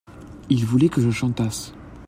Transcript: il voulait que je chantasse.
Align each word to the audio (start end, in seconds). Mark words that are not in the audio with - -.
il 0.49 0.65
voulait 0.65 0.89
que 0.89 0.99
je 0.99 1.11
chantasse. 1.11 1.73